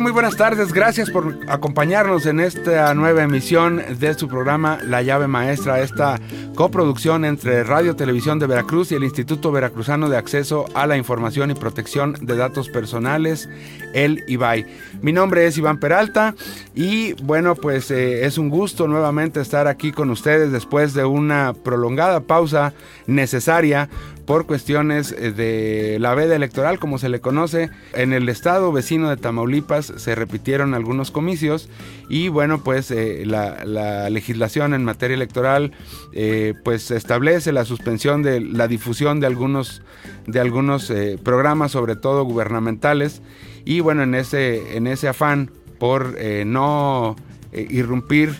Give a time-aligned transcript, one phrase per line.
[0.00, 0.72] Muy buenas tardes.
[0.74, 6.20] Gracias por acompañarnos en esta nueva emisión de su programa La llave maestra, esta
[6.54, 11.50] coproducción entre Radio Televisión de Veracruz y el Instituto Veracruzano de Acceso a la Información
[11.50, 13.48] y Protección de Datos Personales,
[13.94, 14.66] el IBAI.
[15.00, 16.34] Mi nombre es Iván Peralta
[16.74, 21.54] y bueno, pues eh, es un gusto nuevamente estar aquí con ustedes después de una
[21.54, 22.74] prolongada pausa
[23.06, 23.88] necesaria
[24.26, 27.70] por cuestiones eh, de la veda electoral, como se le conoce.
[27.94, 31.68] En el estado vecino de Tamaulipas se repitieron algunos comicios
[32.10, 33.64] y bueno, pues eh, la,
[34.10, 35.72] legislación en materia electoral
[36.12, 39.82] eh, pues establece la suspensión de la difusión de algunos,
[40.26, 40.92] de algunos
[41.22, 43.22] programas, sobre todo gubernamentales.
[43.64, 47.16] Y bueno, en ese, en ese afán por no
[47.52, 48.34] irrumpir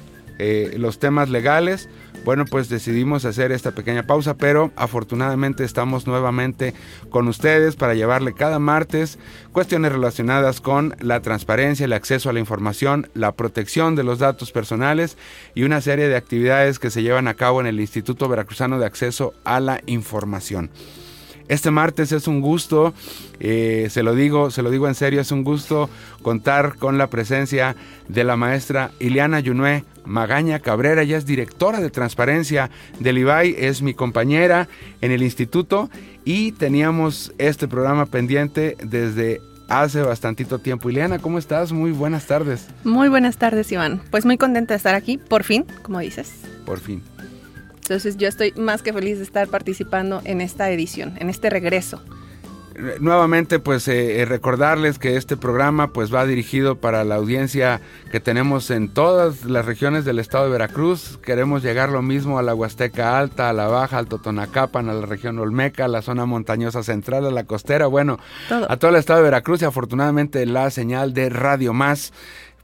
[0.77, 1.89] los temas legales,
[2.27, 6.74] bueno, pues decidimos hacer esta pequeña pausa, pero afortunadamente estamos nuevamente
[7.08, 9.16] con ustedes para llevarle cada martes
[9.52, 14.50] cuestiones relacionadas con la transparencia, el acceso a la información, la protección de los datos
[14.50, 15.16] personales
[15.55, 18.86] y una serie de actividades que se llevan a cabo en el Instituto Veracruzano de
[18.86, 20.70] Acceso a la Información.
[21.46, 22.92] Este martes es un gusto,
[23.38, 25.88] eh, se lo digo, se lo digo en serio, es un gusto
[26.22, 27.77] contar con la presencia
[28.08, 33.82] de la maestra Ileana Yunue Magaña Cabrera, ella es directora de transparencia del IBAI, es
[33.82, 34.68] mi compañera
[35.00, 35.90] en el instituto
[36.24, 40.90] y teníamos este programa pendiente desde hace bastantito tiempo.
[40.90, 41.72] Ileana, ¿cómo estás?
[41.72, 42.68] Muy buenas tardes.
[42.84, 44.00] Muy buenas tardes, Iván.
[44.10, 46.32] Pues muy contenta de estar aquí, por fin, como dices.
[46.64, 47.02] Por fin.
[47.74, 52.02] Entonces yo estoy más que feliz de estar participando en esta edición, en este regreso.
[53.01, 58.20] Nuevamente, pues eh, eh, recordarles que este programa pues va dirigido para la audiencia que
[58.20, 61.19] tenemos en todas las regiones del estado de Veracruz.
[61.23, 65.07] Queremos llegar lo mismo a la Huasteca Alta, a la Baja, al Totonacapan, a la
[65.07, 68.19] región Olmeca, a la zona montañosa central, a la costera, bueno,
[68.51, 72.13] a todo el estado de Veracruz y afortunadamente la señal de Radio Más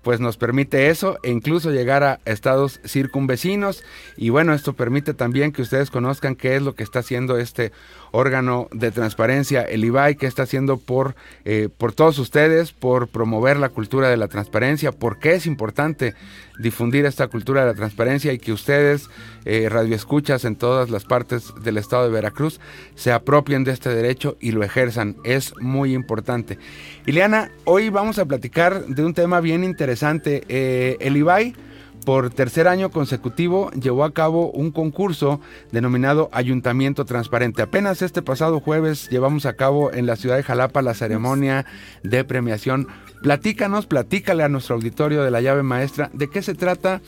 [0.02, 3.82] pues nos permite eso e incluso llegar a estados circunvecinos
[4.16, 7.72] y bueno, esto permite también que ustedes conozcan qué es lo que está haciendo este
[8.12, 13.56] órgano de transparencia, el IBAI, que está haciendo por, eh, por todos ustedes, por promover
[13.56, 16.14] la cultura de la transparencia, porque es importante
[16.58, 19.08] difundir esta cultura de la transparencia y que ustedes,
[19.44, 22.60] eh, radioescuchas en todas las partes del estado de Veracruz,
[22.94, 25.16] se apropien de este derecho y lo ejerzan.
[25.24, 26.58] Es muy importante.
[27.06, 29.91] Ileana, hoy vamos a platicar de un tema bien interesante.
[30.48, 31.54] Eh, el IBAI
[32.04, 37.62] por tercer año consecutivo llevó a cabo un concurso denominado Ayuntamiento Transparente.
[37.62, 41.64] Apenas este pasado jueves llevamos a cabo en la ciudad de Jalapa la ceremonia
[42.02, 42.88] de premiación.
[43.22, 47.00] Platícanos, platícale a nuestro auditorio de la llave maestra de qué se trata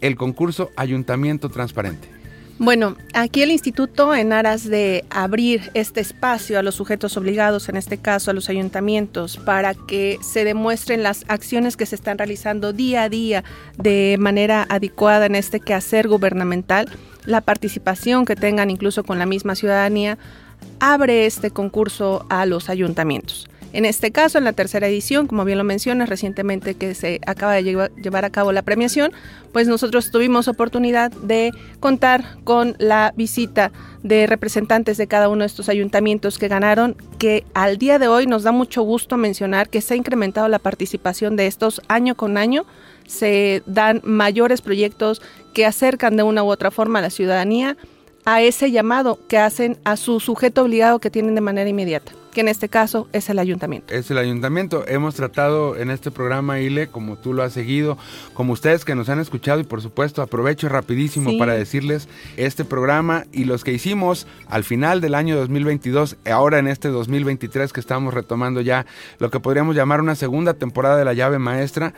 [0.00, 2.23] el concurso Ayuntamiento Transparente.
[2.58, 7.76] Bueno, aquí el instituto, en aras de abrir este espacio a los sujetos obligados, en
[7.76, 12.72] este caso a los ayuntamientos, para que se demuestren las acciones que se están realizando
[12.72, 13.42] día a día
[13.76, 16.88] de manera adecuada en este quehacer gubernamental,
[17.26, 20.16] la participación que tengan incluso con la misma ciudadanía,
[20.78, 23.48] abre este concurso a los ayuntamientos.
[23.74, 27.54] En este caso, en la tercera edición, como bien lo mencionas, recientemente que se acaba
[27.54, 29.10] de llevar a cabo la premiación,
[29.52, 33.72] pues nosotros tuvimos oportunidad de contar con la visita
[34.04, 38.28] de representantes de cada uno de estos ayuntamientos que ganaron, que al día de hoy
[38.28, 42.36] nos da mucho gusto mencionar que se ha incrementado la participación de estos año con
[42.36, 42.66] año.
[43.08, 45.20] Se dan mayores proyectos
[45.52, 47.76] que acercan de una u otra forma a la ciudadanía
[48.24, 52.42] a ese llamado que hacen a su sujeto obligado que tienen de manera inmediata que
[52.42, 53.94] en este caso es el ayuntamiento.
[53.94, 54.84] Es el ayuntamiento.
[54.86, 57.96] Hemos tratado en este programa, Ile, como tú lo has seguido,
[58.34, 63.24] como ustedes que nos han escuchado y por supuesto aprovecho rapidísimo para decirles este programa
[63.32, 68.12] y los que hicimos al final del año 2022, ahora en este 2023 que estamos
[68.12, 68.84] retomando ya
[69.18, 71.94] lo que podríamos llamar una segunda temporada de la llave maestra,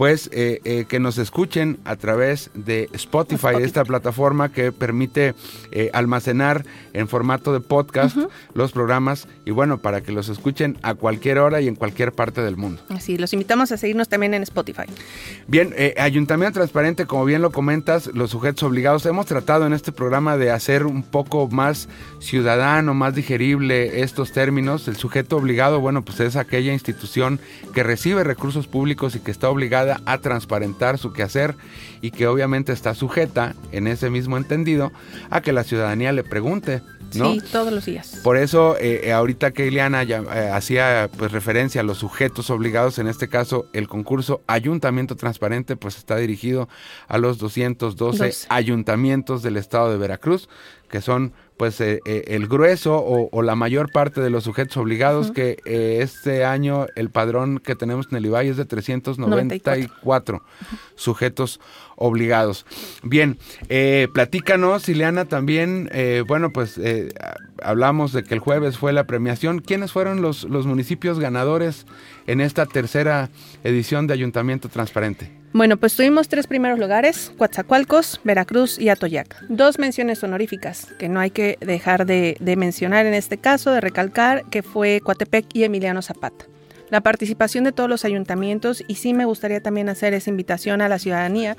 [0.00, 5.34] pues eh, eh, que nos escuchen a través de Spotify, esta plataforma que permite
[5.72, 6.64] eh, almacenar
[6.94, 8.16] en formato de podcast
[8.54, 12.42] los programas y bueno, para que los escuchen a cualquier hora y en cualquier parte
[12.42, 12.82] del mundo.
[12.88, 14.84] Así, los invitamos a seguirnos también en Spotify.
[15.46, 19.92] Bien, eh, Ayuntamiento Transparente, como bien lo comentas, los sujetos obligados, hemos tratado en este
[19.92, 21.88] programa de hacer un poco más
[22.20, 24.88] ciudadano, más digerible estos términos.
[24.88, 27.40] El sujeto obligado, bueno, pues es aquella institución
[27.74, 31.54] que recibe recursos públicos y que está obligada a transparentar su quehacer
[32.00, 34.92] y que obviamente está sujeta, en ese mismo entendido,
[35.30, 38.20] a que la ciudadanía le pregunte Sí, todos los días.
[38.22, 42.50] Por eso, eh, eh, ahorita que Ileana ya, eh, hacía pues, referencia a los sujetos
[42.50, 46.68] obligados, en este caso el concurso Ayuntamiento Transparente, pues está dirigido
[47.08, 50.48] a los 212 ayuntamientos del estado de Veracruz,
[50.90, 56.42] que son pues el grueso o, la mayor parte de los sujetos obligados, que este
[56.42, 60.42] año el padrón que tenemos en el IBAI es de 394
[60.94, 61.60] sujetos
[62.00, 62.64] obligados.
[63.02, 63.38] Bien,
[63.68, 67.10] eh, platícanos, Ileana, también, eh, bueno, pues eh,
[67.62, 69.60] hablamos de que el jueves fue la premiación.
[69.60, 71.86] ¿Quiénes fueron los, los municipios ganadores
[72.26, 73.28] en esta tercera
[73.64, 75.39] edición de Ayuntamiento Transparente?
[75.52, 79.36] Bueno, pues tuvimos tres primeros lugares, Coatzacoalcos, Veracruz y Atoyac.
[79.48, 84.44] Dos menciones honoríficas que no hay que dejar de, mencionar en este caso, de recalcar,
[84.44, 86.46] que fue Coatepec y Emiliano Zapata
[86.90, 90.88] la participación de todos los ayuntamientos y sí me gustaría también hacer esa invitación a
[90.88, 91.56] la ciudadanía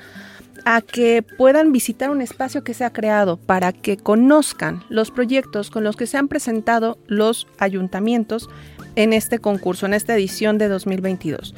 [0.66, 5.72] a que puedan visitar un espacio que se ha creado para que conozcan los proyectos
[5.72, 8.50] con los que se han presentado los ayuntamientos
[8.96, 11.54] en este concurso, en esta edición de 2022.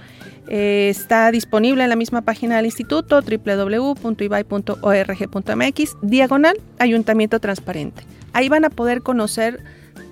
[0.47, 3.95] Eh, está disponible en la misma página del instituto www.ibai.org.mx,
[6.01, 8.03] diagonal Ayuntamiento Transparente.
[8.33, 9.63] Ahí van a poder conocer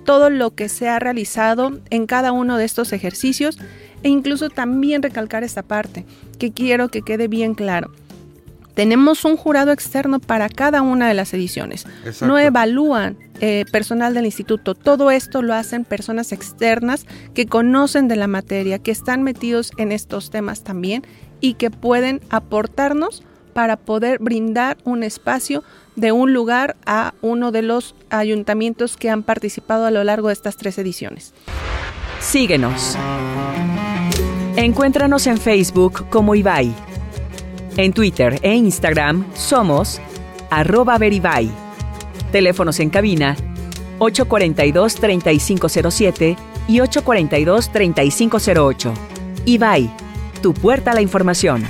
[0.04, 3.58] todo lo que se ha realizado en cada uno de estos ejercicios
[4.02, 6.04] e incluso también recalcar esta parte,
[6.38, 7.92] que quiero que quede bien claro.
[8.74, 11.86] Tenemos un jurado externo para cada una de las ediciones.
[12.22, 14.76] No evalúan eh, personal del instituto.
[14.76, 19.90] Todo esto lo hacen personas externas que conocen de la materia, que están metidos en
[19.90, 21.02] estos temas también
[21.40, 25.64] y que pueden aportarnos para poder brindar un espacio
[25.96, 30.34] de un lugar a uno de los ayuntamientos que han participado a lo largo de
[30.34, 31.34] estas tres ediciones.
[32.20, 32.96] Síguenos.
[34.54, 36.72] Encuéntranos en Facebook como Ibai.
[37.76, 40.00] En Twitter e Instagram somos
[40.48, 41.61] arroba veribai.
[42.32, 43.36] Teléfonos en cabina
[44.00, 46.36] 842-3507
[46.66, 48.92] y 842-3508.
[49.44, 49.88] Ibai,
[50.42, 51.64] tu puerta a la información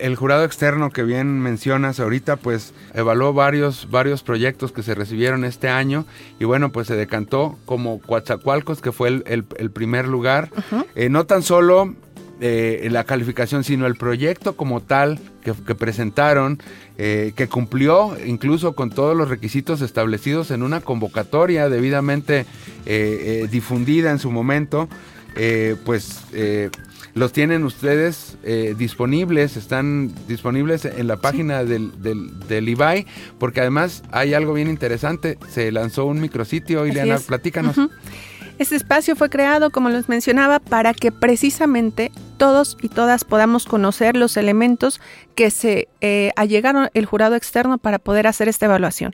[0.00, 5.44] el jurado externo que bien mencionas ahorita, pues evaluó varios, varios proyectos que se recibieron
[5.44, 6.06] este año
[6.38, 10.50] y bueno, pues se decantó como Coatzacoalcos, que fue el, primer lugar.
[10.94, 11.94] Eh, no tan solo
[12.40, 16.60] eh, la calificación, sino el proyecto como tal que, presentaron,
[16.98, 22.44] eh, que cumplió incluso con todos los requisitos establecidos en una convocatoria debidamente
[23.50, 24.88] difundida en su momento.
[25.84, 26.22] pues
[27.18, 33.06] los tienen ustedes eh, disponibles, están disponibles en la página del, del, IBAI,
[33.38, 37.76] porque además hay algo bien interesante, se lanzó un micrositio, Ileana, platícanos.
[38.58, 44.16] Este espacio fue creado, como les mencionaba, para que precisamente todos y todas podamos conocer
[44.16, 45.00] los elementos
[45.36, 49.12] que se eh, allegaron el jurado externo para poder hacer esta evaluación.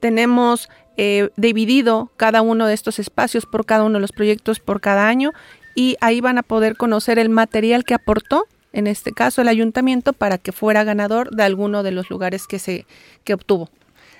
[0.00, 0.68] Tenemos
[0.98, 5.08] eh, dividido cada uno de estos espacios por cada uno de los proyectos por cada
[5.08, 5.32] año
[5.74, 8.44] y ahí van a poder conocer el material que aportó,
[8.74, 12.58] en este caso el ayuntamiento, para que fuera ganador de alguno de los lugares que
[12.58, 12.84] se
[13.24, 13.70] que obtuvo.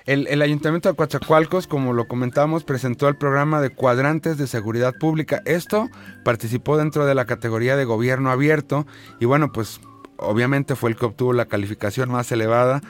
[0.05, 5.41] El, Ayuntamiento de Coatzacoalcos, como lo comentamos, presentó el programa de cuadrantes de seguridad pública.
[5.45, 5.89] Esto
[6.25, 8.85] participó dentro de la categoría de gobierno abierto
[9.21, 9.79] y bueno, pues
[10.17, 12.81] obviamente fue el que obtuvo la calificación más elevada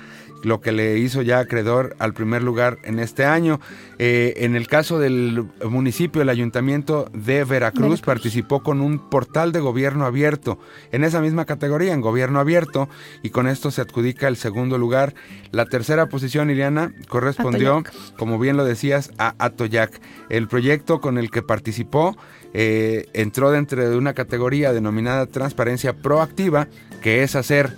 [0.43, 3.59] lo que le hizo ya acreedor al primer lugar en este año.
[3.97, 9.59] Eh, en el caso del municipio, el ayuntamiento de Veracruz, participó con un portal de
[9.59, 10.59] gobierno abierto
[10.91, 12.89] en esa misma categoría, en gobierno abierto,
[13.21, 15.13] y con esto se adjudica el segundo lugar.
[15.51, 17.83] La tercera posición, Iriana, correspondió,
[18.17, 19.99] como bien lo decías, a Atoyac.
[20.29, 22.15] El proyecto con el que participó
[22.53, 26.67] eh, entró dentro de una categoría denominada transparencia proactiva,
[27.01, 27.75] que es hacer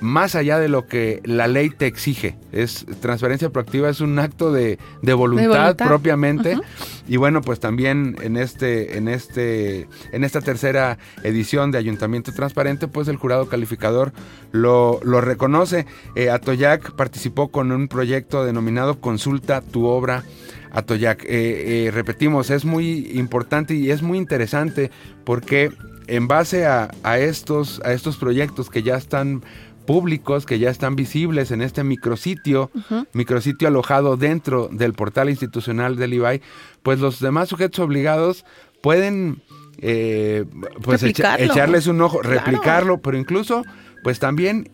[0.00, 2.36] más allá de lo que la ley te exige.
[2.52, 6.58] Es transferencia proactiva es un acto de, voluntad, propiamente.
[7.06, 12.88] Y bueno, pues también en este, en este, en esta tercera edición de Ayuntamiento Transparente,
[12.88, 14.12] pues el jurado calificador
[14.52, 15.86] lo, lo reconoce.
[16.16, 20.24] Eh, Atoyac participó con un proyecto denominado Consulta tu obra.
[20.72, 21.24] Atoyac.
[21.24, 24.90] Eh, eh, repetimos, es muy importante y es muy interesante
[25.24, 25.70] porque
[26.06, 29.42] en base a, a, estos, a estos proyectos que ya están
[29.86, 32.70] públicos que ya están visibles en este micrositio,
[33.12, 36.42] micrositio alojado dentro del portal institucional del IBAI,
[36.82, 38.44] pues los demás sujetos obligados
[38.82, 39.42] pueden
[39.78, 40.44] eh,
[40.82, 43.64] pues echarles un ojo, replicarlo, pero incluso
[44.02, 44.70] pues también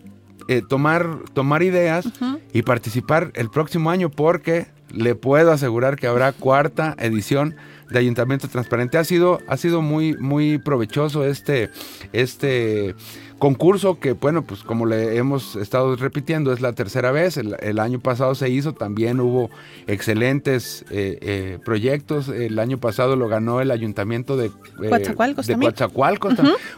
[0.49, 2.09] eh, tomar, tomar ideas
[2.53, 7.55] y participar el próximo año porque le puedo asegurar que habrá cuarta edición
[7.91, 8.99] de Ayuntamiento Transparente.
[8.99, 11.71] Ha sido, ha sido muy, muy provechoso este,
[12.13, 12.95] este
[13.41, 17.37] concurso que, bueno, pues como le hemos estado repitiendo, es la tercera vez.
[17.37, 19.51] El, año pasado se hizo, también hubo
[19.89, 22.29] excelentes eh, eh, proyectos.
[22.29, 25.49] El año pasado lo ganó el ayuntamiento de eh, Coatzacoalcos.
[25.49, 26.35] De Coatzacoalcos.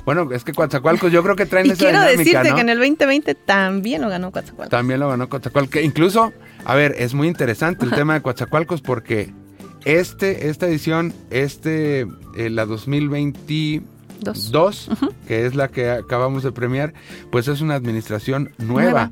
[0.06, 2.78] Bueno, es que Coatzacoalcos yo creo que traen y esa quiero decirte que en el
[2.78, 4.70] 2020 también lo ganó Coatzacoalcos.
[4.70, 5.82] También lo ganó Coatzacoalcos.
[5.82, 6.32] Incluso,
[6.64, 9.30] a ver, es muy interesante el tema de Coatzacoalcos porque
[9.84, 13.82] este, esta edición, este, la 2020
[14.22, 14.90] Dos,
[15.26, 16.94] que es la que acabamos de premiar,
[17.30, 19.10] pues es una administración nueva.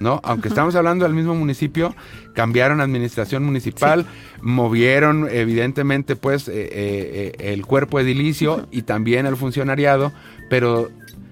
[0.00, 0.20] ¿no?
[0.22, 1.94] Aunque estamos hablando del mismo municipio,
[2.34, 4.06] cambiaron administración municipal,
[4.40, 10.12] movieron evidentemente pues eh, eh, eh, el cuerpo edilicio y también el funcionariado,
[10.48, 10.90] pero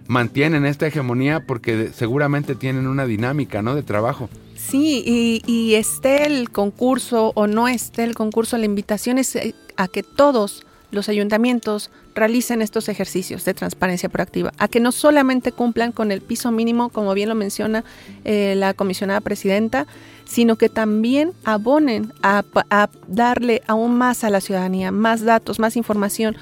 [0.09, 3.75] mantienen esta hegemonía porque seguramente tienen una dinámica, ¿no?
[3.75, 4.29] De trabajo.
[4.57, 9.39] Sí, y, y esté el concurso o no esté el concurso, la invitación es
[9.77, 15.53] a que todos los ayuntamientos realicen estos ejercicios de transparencia proactiva, a que no solamente
[15.53, 17.85] cumplan con el piso mínimo, como bien lo menciona
[18.25, 19.87] eh, la comisionada presidenta,
[20.25, 25.77] sino que también abonen a, a darle aún más a la ciudadanía, más datos, más
[25.77, 26.37] información,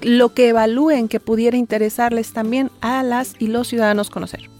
[0.00, 4.53] lo que evalúen que pudiera interesarles también a las y los ciudadanos conocer.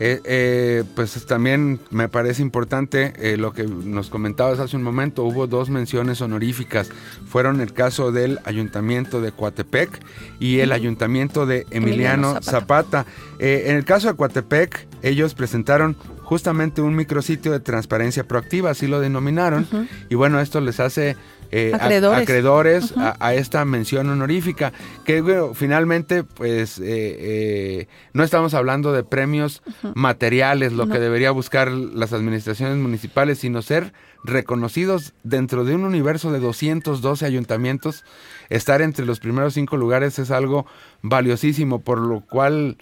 [0.00, 5.22] Eh, eh, pues también me parece importante eh, lo que nos comentabas hace un momento.
[5.24, 6.90] Hubo dos menciones honoríficas.
[7.26, 10.00] Fueron el caso del Ayuntamiento de Coatepec
[10.40, 13.06] y el Ayuntamiento de Emiliano, Zapata.
[13.38, 19.00] en el caso de Coatepec, ellos presentaron justamente un micrositio de transparencia proactiva, así lo
[19.00, 19.66] denominaron.
[20.08, 21.16] Y bueno, esto les hace
[21.56, 24.72] eh, acreedores, a, esta mención honorífica,
[25.04, 25.22] que
[25.54, 29.62] finalmente pues eh, eh, no estamos hablando de premios
[29.94, 33.92] materiales, lo que debería buscar las administraciones municipales, sino ser
[34.24, 38.04] reconocidos dentro de un universo de 212 ayuntamientos,
[38.50, 40.66] estar entre los primeros cinco lugares es algo
[41.02, 42.78] valiosísimo, por lo cual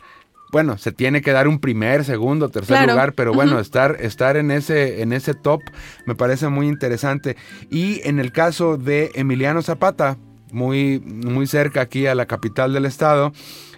[0.53, 4.51] bueno, se tiene que dar un primer, segundo, tercer lugar, pero bueno, estar, estar en
[4.51, 5.63] ese, en ese top
[6.05, 7.37] me parece muy interesante.
[7.71, 10.19] Y en el caso de Emiliano Zapata,
[10.53, 13.33] muy, muy cerca aquí a la capital del estado,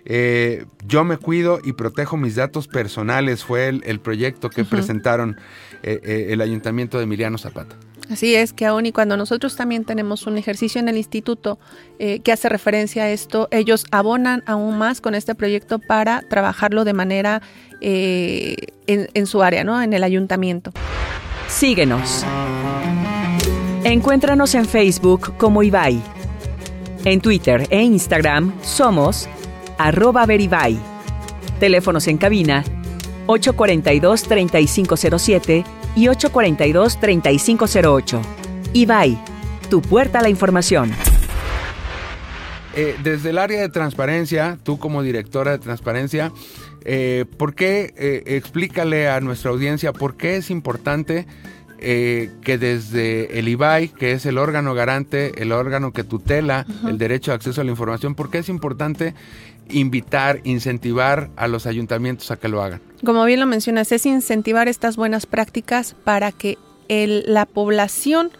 [0.04, 5.36] eh, yo me cuido y protejo mis datos personales, fue el, proyecto que presentaron
[5.84, 7.76] eh, eh, el ayuntamiento de Emiliano Zapata.
[8.11, 11.58] Así es, que aún y cuando nosotros también tenemos un ejercicio en el instituto
[11.99, 16.84] eh, que hace referencia a esto, ellos abonan aún más con este proyecto para trabajarlo
[16.84, 17.40] de manera
[17.80, 18.56] eh,
[18.87, 19.80] en, su área, ¿no?
[19.82, 20.73] En el ayuntamiento.
[21.49, 22.25] Síguenos.
[23.84, 26.02] Encuéntranos en Facebook como Ibai.
[27.04, 29.28] En Twitter e Instagram somos
[29.78, 30.78] arroba veribai.
[31.58, 32.62] Teléfonos en cabina
[33.26, 38.20] 842-3507 y 842-3508.
[38.72, 39.16] Ibai,
[39.70, 40.90] tu puerta a la información.
[42.76, 46.32] Eh, desde el área de transparencia, tú como directora de transparencia,
[46.84, 51.26] eh, ¿por qué, eh, explícale a nuestra audiencia por qué es importante
[51.76, 57.30] que desde el IBAI, que es el órgano garante, el órgano que tutela el derecho
[57.30, 59.12] de acceso a la información, por qué es importante
[59.71, 62.80] invitar, incentivar a los ayuntamientos a que lo hagan?
[63.04, 68.30] Como bien lo mencionas, es incentivar estas buenas prácticas para que la población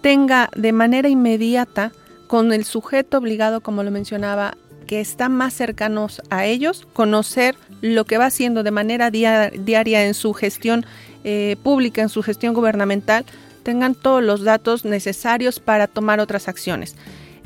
[0.00, 1.92] tenga de manera inmediata
[2.26, 4.56] con el sujeto obligado, como lo mencionaba,
[4.86, 10.14] que está más cercanos a ellos, conocer lo que va haciendo de manera diaria en
[10.14, 10.86] su gestión
[11.24, 13.24] eh, pública, en su gestión gubernamental,
[13.62, 16.94] tengan todos los datos necesarios para tomar otras acciones.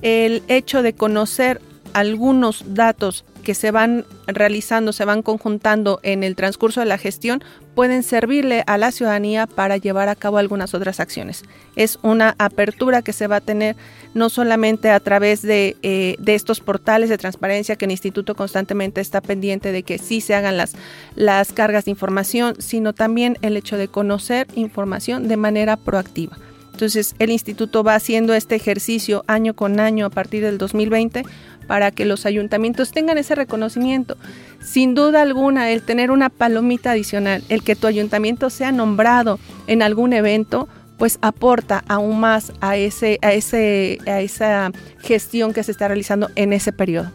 [0.02, 1.60] El hecho de conocer
[1.92, 7.42] algunos datos que se van realizando, se van conjuntando en el transcurso de la gestión,
[7.74, 11.44] pueden servirle a la ciudadanía para llevar a cabo algunas otras acciones.
[11.76, 13.76] Es una apertura que se va a tener
[14.14, 19.00] no solamente a través de, eh, de estos portales de transparencia que el instituto constantemente
[19.00, 20.74] está pendiente de que sí se hagan las,
[21.14, 26.36] las cargas de información, sino también el hecho de conocer información de manera proactiva.
[26.80, 31.24] Entonces, el instituto va haciendo este ejercicio año con año a partir del 2020
[31.70, 34.16] para que los ayuntamientos tengan ese reconocimiento.
[34.60, 39.80] Sin duda alguna, el tener una palomita adicional, el que tu ayuntamiento sea nombrado en
[39.80, 45.70] algún evento, pues aporta aún más a, ese, a, ese, a esa gestión que se
[45.70, 47.12] está realizando en ese periodo.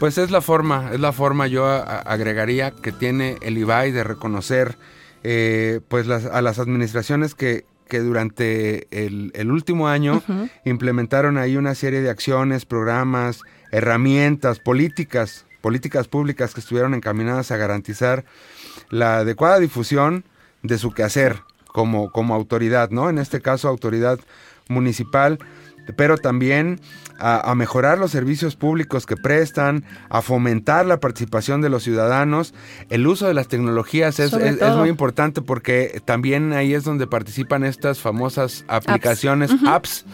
[0.00, 4.78] Pues es la forma, es la forma, yo agregaría que tiene el IBAI de reconocer
[5.22, 10.24] eh, pues a las administraciones que, que durante el, último año
[10.64, 17.56] implementaron ahí una serie de acciones, programas, herramientas, políticas, políticas públicas que estuvieron encaminadas a
[17.56, 18.24] garantizar
[18.90, 20.24] la adecuada difusión
[20.62, 23.10] de su quehacer como, como autoridad, ¿no?
[23.10, 24.18] En este caso, autoridad
[24.68, 25.38] municipal,
[25.94, 26.80] pero también
[27.18, 32.54] a, mejorar los servicios públicos que prestan, a fomentar la participación de los ciudadanos.
[32.90, 34.32] El uso de las tecnologías es,
[34.76, 40.04] muy importante porque también ahí es donde participan estas famosas aplicaciones, apps,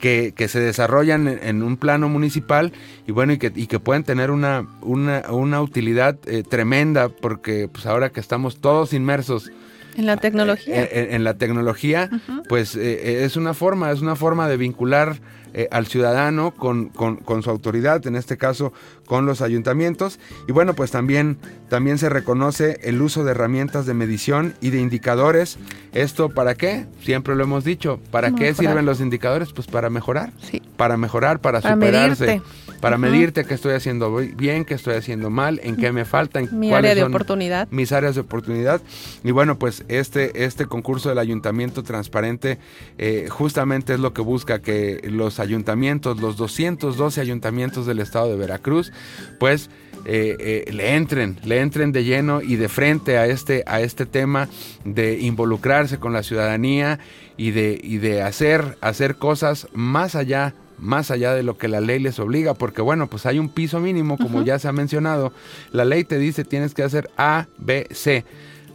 [0.00, 2.72] que, se desarrollan en, un plano municipal
[3.06, 7.86] y bueno, y que, y que pueden tener una, una, utilidad eh, tremenda porque pues
[7.86, 9.50] ahora que estamos todos inmersos
[9.96, 10.82] en la tecnología.
[10.82, 12.10] Eh, en, la tecnología,
[12.48, 15.18] pues eh, es una forma, es una forma de vincular
[15.56, 18.72] eh, al ciudadano con, con, su autoridad, en este caso
[19.06, 20.18] con los ayuntamientos.
[20.48, 24.80] Y bueno, pues también, también se reconoce el uso de herramientas de medición y de
[24.80, 25.58] indicadores.
[25.92, 26.86] ¿Esto para qué?
[27.02, 28.00] Siempre lo hemos dicho.
[28.10, 29.52] ¿Para qué sirven los indicadores?
[29.52, 30.32] Pues para mejorar.
[30.42, 30.62] Sí.
[30.76, 32.42] Para mejorar, para, superarse
[32.84, 36.58] para medirte qué estoy haciendo bien, qué estoy haciendo mal, en qué me falta, en
[36.58, 37.66] Mi área de oportunidad.
[37.70, 38.82] Mis áreas de oportunidad.
[39.22, 42.58] Y bueno, pues este, este concurso del ayuntamiento transparente
[42.98, 48.36] eh, justamente es lo que busca que los ayuntamientos, los 212 ayuntamientos del estado de
[48.36, 48.92] Veracruz,
[49.38, 49.70] pues
[50.06, 54.04] eh, eh, le entren, le entren de lleno y de frente a este, a este
[54.04, 54.48] tema
[54.84, 56.98] de involucrarse con la ciudadanía
[57.38, 61.80] y de, y de hacer, hacer cosas más allá más allá de lo que la
[61.80, 65.32] ley les obliga, porque bueno, pues hay un piso mínimo, como ya se ha mencionado.
[65.70, 68.24] La ley te dice tienes que hacer A, B, C.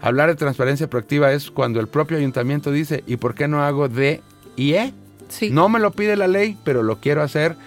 [0.01, 3.89] Hablar de transparencia proactiva es cuando el propio ayuntamiento dice, ¿y por qué no hago
[3.89, 4.21] D
[4.55, 4.93] y E?
[5.27, 5.49] Sí.
[5.51, 7.57] No me lo pide la ley, pero lo quiero hacer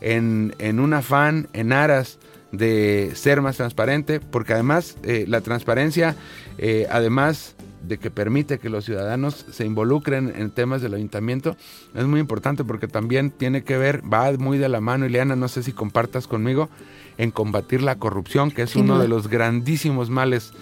[0.00, 2.18] en, en un afán, en aras
[2.52, 6.16] de ser más transparente, porque además eh, la transparencia,
[6.58, 11.56] eh, además de que permite que los ciudadanos se involucren en temas del ayuntamiento
[11.94, 15.48] es muy importante porque también tiene que ver, va muy de la mano, Ileana, no
[15.48, 16.68] sé si compartas conmigo,
[17.16, 20.52] en combatir la corrupción, que es uno de los grandísimos males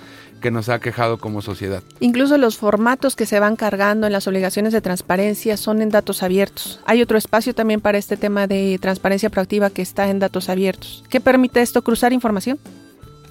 [0.41, 1.83] que nos ha quejado como sociedad.
[2.01, 6.23] Incluso los formatos que se van cargando en las obligaciones de transparencia son en datos
[6.23, 6.81] abiertos.
[6.87, 11.05] Hay otro espacio también para este tema de transparencia proactiva que está en datos abiertos.
[11.09, 11.83] ¿Qué permite esto?
[11.83, 12.59] Cruzar información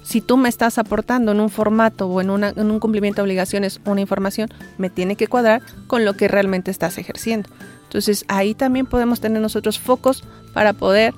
[0.08, 4.00] si tú me estás aportando en un formato o en, un cumplimiento de obligaciones una
[4.00, 7.50] información, me tiene que cuadrar con lo que realmente estás ejerciendo.
[7.84, 11.12] Entonces ahí también podemos tener nosotros focos para poder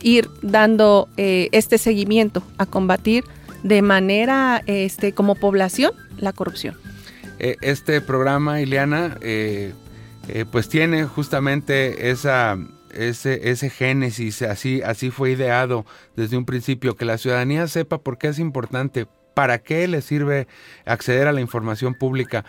[0.00, 3.24] ir dando eh, este seguimiento a combatir
[3.66, 6.76] de manera este, como población la corrupción.
[7.38, 9.74] Eh, este programa, Ileana, eh,
[10.50, 12.56] pues tiene justamente esa
[12.96, 15.84] ese, ese génesis, así, así fue ideado
[16.16, 20.46] desde un principio, que la ciudadanía sepa por qué es importante, para qué le sirve
[20.86, 22.44] acceder a la información pública,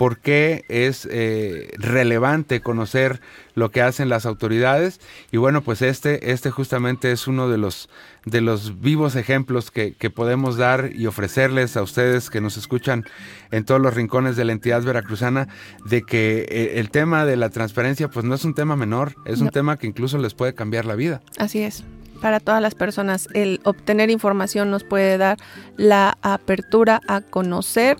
[0.00, 3.20] por qué es eh, relevante conocer
[3.54, 4.98] lo que hacen las autoridades.
[5.30, 7.90] Y bueno pues este este justamente es uno de los
[8.24, 13.04] de los vivos ejemplos que, podemos dar y ofrecerles a ustedes que nos escuchan
[13.50, 15.48] en todos los rincones de la entidad veracruzana
[15.84, 19.42] de que eh, el tema de la transparencia pues no es un tema menor es
[19.42, 21.20] un tema que incluso les puede cambiar la vida.
[21.36, 21.84] Así es.
[22.22, 25.36] Para todas las personas el obtener información nos puede dar
[25.76, 27.98] la apertura a conocer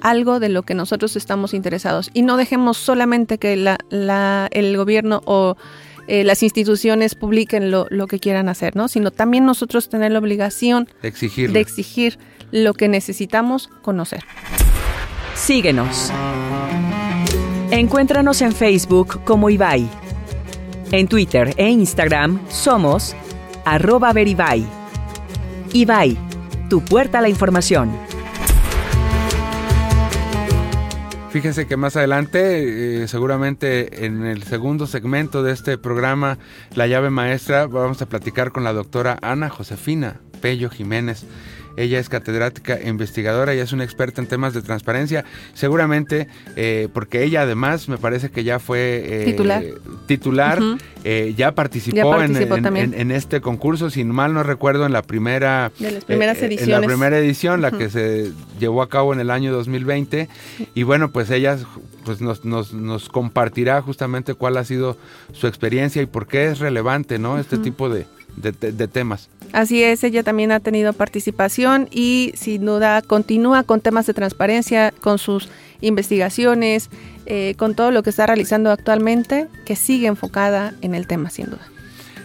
[0.00, 5.22] algo de lo que nosotros estamos interesados y no dejemos solamente que la, el gobierno
[5.24, 5.56] o
[6.06, 8.88] eh, las instituciones publiquen lo, que quieran hacer, ¿no?
[8.88, 12.18] Sino también nosotros tener la obligación de exigir, de exigir
[12.50, 14.22] lo que necesitamos conocer.
[15.34, 16.12] Síguenos.
[17.70, 19.88] Encuéntranos en Facebook como Ibai.
[20.92, 23.16] En Twitter e Instagram somos
[23.64, 24.64] arroba veribai.
[25.72, 26.16] Ibai,
[26.68, 27.90] tu puerta a la información.
[31.34, 36.38] Fíjense que más adelante, eh, seguramente en el segundo segmento de este programa,
[36.76, 41.26] La llave maestra, vamos a platicar con la doctora Ana Josefina Pello Jiménez.
[41.76, 45.24] Ella es catedrática e investigadora y es una experta en temas de transparencia.
[45.54, 49.64] Seguramente, eh, porque ella además me parece que ya fue eh, titular,
[50.06, 50.62] titular
[51.04, 56.04] eh, ya participó, en, este concurso, si mal no recuerdo, en la primera, de las
[56.04, 56.74] primeras ediciones.
[56.74, 60.28] En la primera edición, la que se llevó a cabo en el año 2020.
[60.74, 61.58] Y bueno, pues ella
[62.04, 64.96] pues nos, nos, nos, compartirá justamente cuál ha sido
[65.32, 67.38] su experiencia y por qué es relevante ¿no?
[67.38, 68.06] este tipo de,
[68.36, 69.28] de, temas.
[69.52, 74.92] Así es, ella también ha tenido participación y sin duda continúa con temas de transparencia,
[75.00, 75.48] con sus
[75.80, 76.90] investigaciones,
[77.26, 81.46] eh, con todo lo que está realizando actualmente, que sigue enfocada en el tema sin
[81.46, 81.66] duda.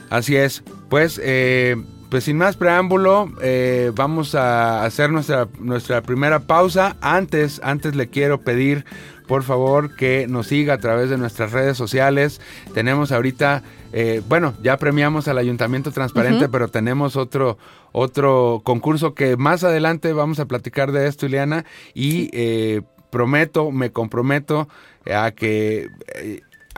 [0.09, 1.75] Así es, pues eh,
[2.09, 6.97] pues sin más preámbulo, eh, vamos a hacer nuestra, nuestra primera pausa.
[7.01, 8.83] Antes, antes le quiero pedir,
[9.27, 12.41] por favor, que nos siga a través de nuestras redes sociales.
[12.73, 17.57] Tenemos ahorita, eh, bueno, ya premiamos al Ayuntamiento Transparente, pero tenemos otro,
[17.91, 23.91] otro concurso que más adelante vamos a platicar de esto, Ileana, y eh, prometo, me
[23.91, 24.67] comprometo
[25.11, 25.87] a que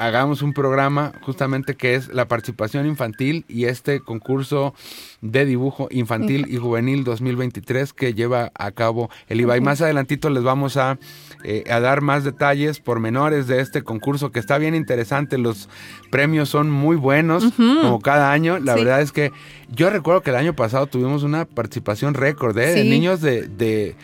[0.02, 4.74] hagamos un programa justamente que es la participación infantil y este concurso
[5.22, 9.58] de dibujo infantil y juvenil 2023 que lleva a cabo el IBA.
[9.58, 10.98] Y más adelantito les vamos a,
[11.44, 15.38] eh, a dar más detalles pormenores de este concurso que está bien interesante.
[15.38, 15.70] Los
[16.10, 18.58] premios son muy buenos como cada año.
[18.58, 19.32] La verdad es que
[19.70, 22.74] yo recuerdo que el año pasado tuvimos una participación récord ¿eh?
[22.74, 23.96] de niños de, de,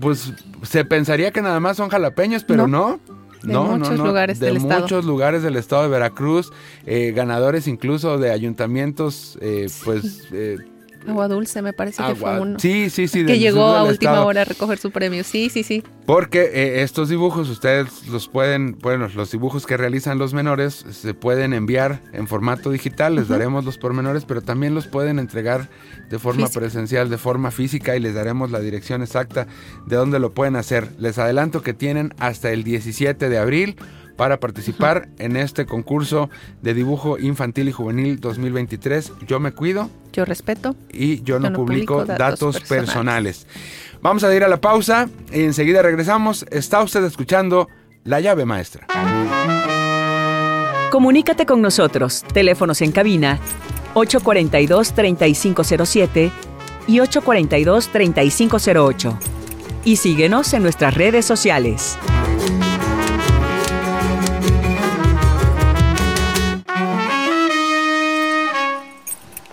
[0.00, 3.00] pues se pensaría que nada más son jalapeños, pero no
[3.42, 4.74] de muchos lugares del estado.
[4.74, 6.52] De muchos lugares del estado de Veracruz,
[6.86, 10.28] eh, ganadores incluso de ayuntamientos, eh, pues...
[10.32, 10.58] Eh,
[11.06, 12.58] Agua Dulce, me parece que fue uno.
[12.58, 13.24] Sí, sí, sí.
[13.24, 15.24] Que llegó a última hora a recoger su premio.
[15.24, 15.82] Sí, sí, sí.
[16.06, 21.14] Porque eh, estos dibujos, ustedes los pueden, bueno, los dibujos que realizan los menores se
[21.14, 25.68] pueden enviar en formato digital, les daremos los pormenores, pero también los pueden entregar
[26.08, 29.46] de forma presencial, de forma física y les daremos la dirección exacta
[29.86, 30.92] de dónde lo pueden hacer.
[30.98, 33.76] Les adelanto que tienen hasta el 17 de abril
[34.18, 36.28] para participar en este concurso
[36.60, 39.12] de dibujo infantil y juvenil 2023.
[39.26, 39.88] Yo me cuido.
[40.12, 40.76] Yo respeto.
[40.92, 43.46] Y yo no, publico, datos, personales.
[44.02, 46.44] Vamos a ir a la pausa y enseguida regresamos.
[46.50, 47.68] Está usted escuchando
[48.04, 48.86] La llave maestra.
[50.90, 52.24] Comunícate con nosotros.
[52.32, 53.40] Teléfonos en cabina
[53.94, 56.30] 842-3507
[56.86, 59.18] y 842-3508.
[59.84, 61.98] Y síguenos en nuestras redes sociales.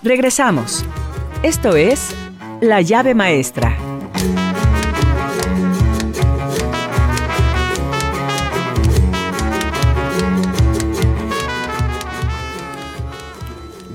[0.05, 0.85] Regresamos.
[1.41, 2.15] Esto es
[2.61, 3.75] La llave maestra.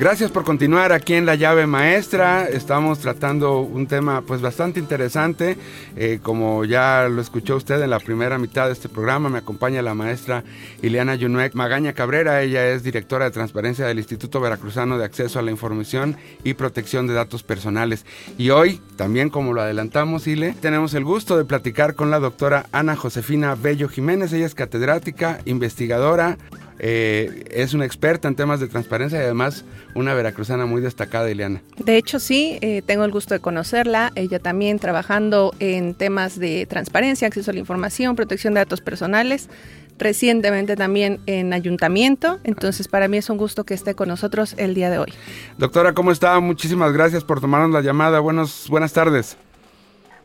[0.00, 2.48] Gracias por continuar aquí en La Llave Maestra.
[2.48, 5.58] Estamos tratando un tema pues bastante interesante.
[5.94, 9.82] Eh, como ya lo escuchó usted en la primera mitad de este programa, me acompaña
[9.82, 10.42] la maestra
[10.80, 12.40] Ileana Yunuek Magaña Cabrera.
[12.40, 17.06] Ella es directora de transparencia del Instituto Veracruzano de Acceso a la Información y Protección
[17.06, 18.06] de Datos Personales.
[18.38, 22.64] Y hoy, también como lo adelantamos, Ile, tenemos el gusto de platicar con la doctora
[22.72, 24.32] Ana Josefina Bello Jiménez.
[24.32, 26.38] Ella es catedrática, investigadora,
[26.82, 31.60] eh, es una experta en temas de transparencia y además una veracruzana muy destacada, Ileana.
[31.76, 34.12] De hecho, sí, eh, tengo el gusto de conocerla.
[34.14, 39.50] Ella también trabajando en temas de transparencia, acceso a la información, protección de datos personales.
[39.98, 44.72] Recientemente también en ayuntamiento, entonces para mí es un gusto que esté con nosotros el
[44.72, 45.12] día de hoy.
[45.58, 46.40] Doctora, ¿cómo está?
[46.40, 48.20] Muchísimas gracias por tomarnos la llamada.
[48.20, 49.36] Buenos, buenas tardes.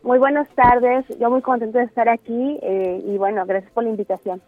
[0.06, 3.90] Muy buenas tardes, yo muy contento de estar aquí eh, y bueno, gracias por la
[3.90, 4.40] invitación.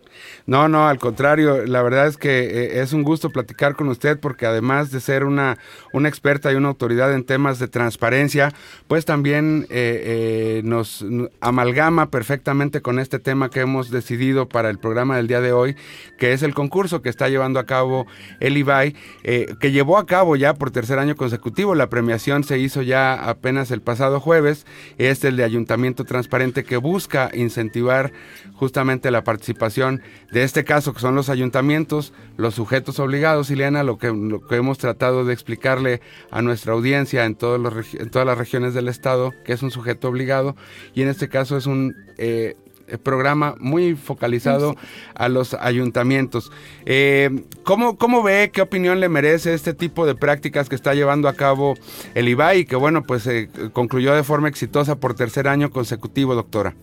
[0.45, 4.19] No, no, al contrario, la verdad es que eh, es un gusto platicar con usted
[4.19, 5.57] porque además de ser una,
[5.93, 8.53] una experta y una autoridad en temas de transparencia,
[8.87, 11.03] pues también eh, nos
[11.41, 15.75] amalgama perfectamente con este tema que hemos decidido para el programa del día de hoy,
[16.19, 18.05] que es el concurso que está llevando a cabo
[18.39, 18.93] el IBAI,
[19.23, 23.71] que llevó a cabo ya por tercer año consecutivo, la premiación se hizo ya apenas
[23.71, 24.67] el pasado jueves,
[24.99, 28.11] este es el de ayuntamiento transparente que busca incentivar
[28.53, 33.97] justamente la participación de este caso, que son los ayuntamientos, los sujetos obligados, Ileana, lo
[33.97, 38.87] que, lo que hemos tratado de explicarle a nuestra audiencia en, todas las regiones del
[38.87, 40.55] Estado, que es un sujeto obligado,
[40.93, 42.55] y en este caso es un eh,
[43.03, 44.75] programa muy focalizado
[45.15, 46.51] a los ayuntamientos.
[46.85, 51.27] Eh, ¿cómo, ¿cómo, ve, qué opinión le merece este tipo de prácticas que está llevando
[51.27, 51.75] a cabo
[52.15, 56.35] el IBAI y que, bueno, pues eh, concluyó de forma exitosa por tercer año consecutivo,
[56.35, 56.75] doctora?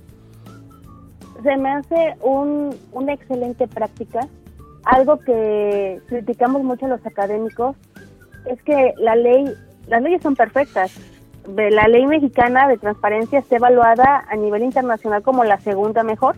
[1.42, 4.28] Se me hace un, una excelente práctica.
[4.84, 7.76] Algo que criticamos mucho los académicos
[8.46, 9.44] es que la ley,
[9.86, 10.92] las leyes son perfectas,
[11.46, 16.36] la ley mexicana de transparencia está evaluada a nivel internacional como la segunda mejor.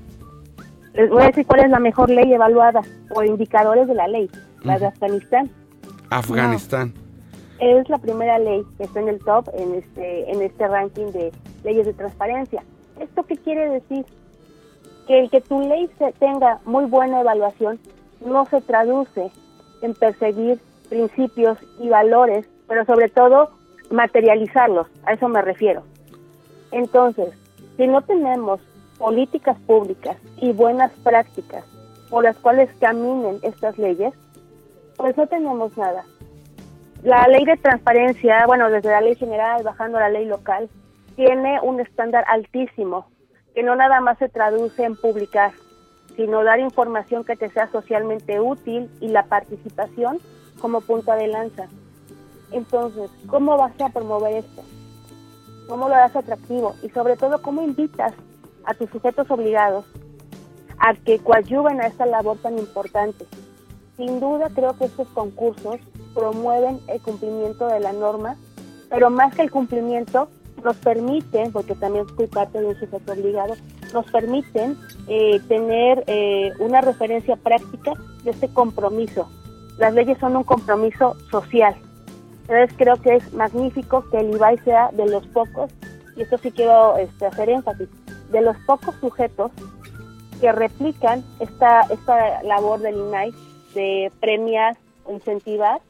[0.94, 4.30] Les voy a decir cuál es la mejor ley evaluada por indicadores de la ley,
[4.62, 5.50] la de Afganistán.
[6.10, 6.94] Afganistán.
[7.58, 11.32] Es la primera ley que está en el top en este en este ranking de
[11.64, 12.62] leyes de transparencia.
[13.00, 14.04] ¿Esto qué quiere decir?
[15.06, 17.78] Que el que tu ley se tenga muy buena evaluación
[18.24, 19.30] no se traduce
[19.82, 23.50] en perseguir principios y valores, pero sobre todo
[23.90, 25.82] materializarlos, a eso me refiero.
[26.72, 27.34] Entonces,
[27.76, 28.60] si no tenemos
[28.98, 31.64] políticas públicas y buenas prácticas
[32.10, 34.14] por las cuales caminen estas leyes,
[34.96, 36.04] pues no tenemos nada.
[37.02, 40.68] la ley de transparencia, bueno, desde la ley general bajando a la ley local,
[41.14, 43.06] tiene un estándar altísimo,
[43.54, 45.52] que no nada más se traduce en publicar,
[46.16, 50.18] sino dar información que te sea socialmente útil y la participación
[50.60, 51.68] como punta de lanza.
[52.50, 54.62] Entonces, ¿cómo vas a promover esto?
[55.68, 56.74] ¿Cómo lo das atractivo?
[56.82, 58.14] Y sobre todo, ¿cómo invitas
[58.64, 59.84] a tus sujetos obligados
[60.78, 63.26] a que coadyuven a esta labor tan importante?
[63.96, 65.76] Sin duda creo que estos concursos
[66.14, 68.36] promueven el cumplimiento de la norma,
[68.88, 70.28] pero más que el cumplimiento,
[70.64, 73.54] nos permiten, porque también fui parte de un sujeto obligado,
[73.92, 77.92] nos permiten eh, tener eh, una referencia práctica
[78.24, 79.28] de este compromiso.
[79.78, 81.76] Las leyes son un compromiso social.
[82.48, 85.70] Entonces creo que es magnífico que el IBAI sea de los pocos,
[86.16, 87.88] y esto sí quiero este, hacer énfasis,
[88.30, 89.50] de los pocos sujetos
[90.40, 93.32] que replican esta, esta labor del INAI
[93.74, 95.80] de premiar o incentivar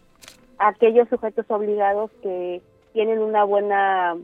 [0.58, 4.16] a aquellos sujetos obligados que tienen una buena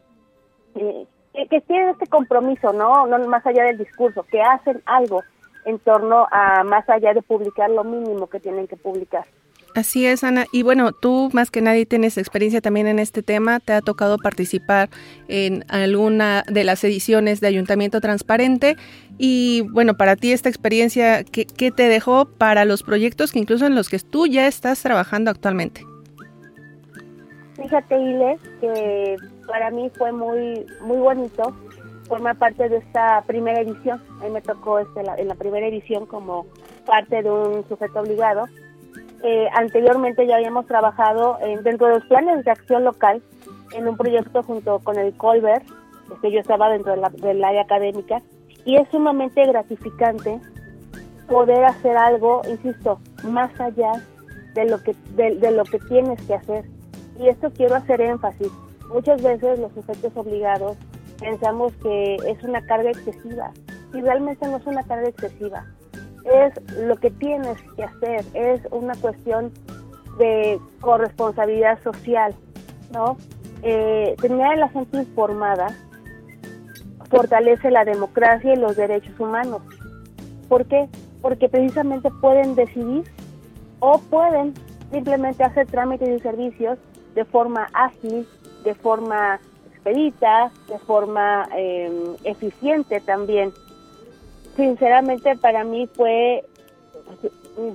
[0.74, 1.06] eh,
[1.48, 3.06] que, tienen este compromiso, ¿no?
[3.06, 5.22] No más allá del discurso, que hacen algo
[5.64, 9.24] en torno a más allá de publicar lo mínimo que tienen que publicar.
[9.74, 10.44] Así es, Ana.
[10.52, 13.58] Y bueno, tú más que nadie tienes experiencia también en este tema.
[13.58, 14.90] Te ha tocado participar
[15.28, 18.76] en alguna de las ediciones de Ayuntamiento Transparente.
[19.16, 23.66] Y bueno, para ti esta experiencia, ¿qué, qué te dejó para los proyectos que incluso
[23.66, 25.86] en los que tú ya estás trabajando actualmente?
[27.56, 31.54] Fíjate, Ile, que para mí fue muy, muy bonito
[32.08, 34.02] formar parte de esta primera edición.
[34.20, 36.46] A mí me tocó este, en la primera edición como
[36.84, 38.44] parte de un sujeto obligado.
[39.22, 43.22] Eh, anteriormente ya habíamos trabajado dentro de los planes de acción local
[43.72, 45.64] en un proyecto junto con el Colbert,
[46.20, 48.20] que yo estaba dentro de la, del área académica,
[48.64, 50.40] y es sumamente gratificante
[51.28, 53.92] poder hacer algo, insisto, más allá
[54.54, 56.64] de lo que de lo que tienes que hacer.
[57.18, 58.50] Y esto quiero hacer énfasis.
[58.92, 60.76] Muchas veces los sujetos obligados
[61.18, 63.52] pensamos que es una carga excesiva
[63.94, 65.64] y realmente no es una carga excesiva.
[66.24, 69.52] Es lo que tienes que hacer, es una cuestión
[70.18, 72.34] de corresponsabilidad social,
[72.92, 73.16] ¿no?
[73.62, 75.68] Eh, tener a la gente informada
[77.12, 79.60] fortalece la democracia y los derechos humanos.
[80.48, 80.88] ¿Por qué?
[81.20, 83.04] Porque precisamente pueden decidir
[83.80, 84.54] o pueden
[84.90, 86.78] simplemente hacer trámites y servicios
[87.14, 88.26] de forma ágil,
[88.64, 89.38] de forma
[89.70, 93.52] expedita, de forma em, eficiente también.
[94.56, 96.44] Sinceramente para mí fue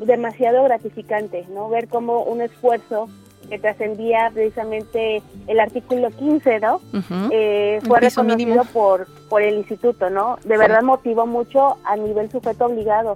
[0.06, 1.70] demasiado gratificante, ¿no?
[1.70, 3.10] Ver cómo un esfuerzo
[3.50, 6.82] que trascendía precisamente el artículo 15, ¿no?
[7.32, 10.38] Eh, fue reconocido por, por el instituto, ¿no?
[10.44, 13.16] De verdad motivó mucho a nivel sujeto obligado.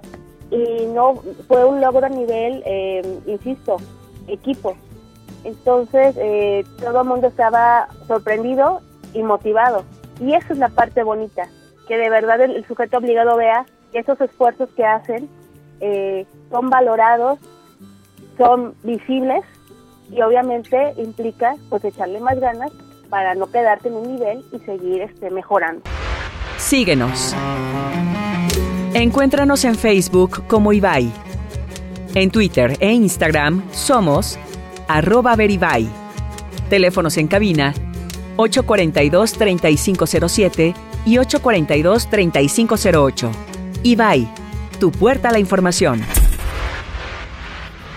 [0.50, 1.14] Y no
[1.48, 3.76] fue un logro a nivel, em, insisto,
[4.28, 4.76] equipo.
[5.44, 8.80] Entonces, eh, todo el mundo estaba sorprendido
[9.12, 9.84] y motivado.
[10.20, 11.48] Y eso es la parte bonita,
[11.88, 15.28] que de verdad el, sujeto obligado vea que esos esfuerzos que hacen
[15.80, 17.38] eh, son valorados,
[18.38, 19.42] son visibles
[20.10, 22.70] y obviamente implica pues echarle más ganas
[23.08, 25.82] para no quedarte en un nivel y seguir este, mejorando.
[26.56, 27.34] Síguenos.
[28.94, 31.10] Encuéntranos en Facebook como Ibai.
[32.14, 34.38] En Twitter e Instagram somos
[34.86, 35.88] arroba Veribay.
[36.68, 37.74] Teléfonos en cabina
[38.36, 43.30] 842-3507 y 842-3508.
[43.82, 44.26] Ibai,
[44.78, 46.00] tu puerta a la información.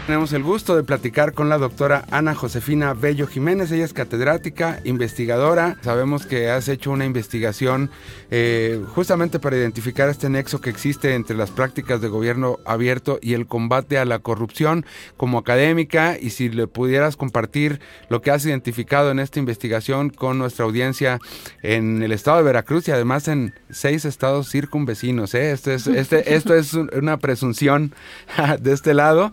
[0.06, 3.72] Tenemos el gusto de platicar con la doctora Ana Josefina Bello Jiménez.
[3.72, 5.78] Ella es catedrática, investigadora.
[5.82, 7.90] Sabemos que has hecho una investigación
[8.30, 13.34] eh, justamente para identificar este nexo que existe entre las prácticas de gobierno abierto y
[13.34, 14.86] el combate a la corrupción
[15.18, 16.20] como académica.
[16.20, 21.18] Y si le pudieras compartir lo que has identificado en esta investigación con nuestra audiencia
[21.64, 25.34] en el estado de Veracruz y además en seis estados circunvecinos.
[25.34, 25.50] ¿eh?
[25.50, 27.96] Esto, es, este, esto es una presunción
[28.60, 29.32] de este lado.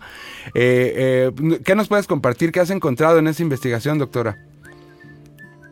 [0.63, 1.31] Eh,
[1.65, 2.51] ¿Qué nos puedes compartir?
[2.51, 4.37] ¿Qué has encontrado en esa investigación, doctora?